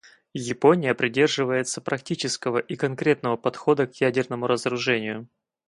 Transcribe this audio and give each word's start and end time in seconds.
Япония 0.33 0.95
придерживается 0.95 1.79
практического 1.79 2.57
и 2.57 2.75
конкретного 2.75 3.37
подхода 3.37 3.85
к 3.85 3.97
ядерному 3.97 4.47
разоружению. 4.47 5.27